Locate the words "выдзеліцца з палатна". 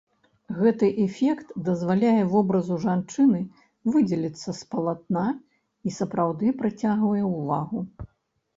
3.97-5.27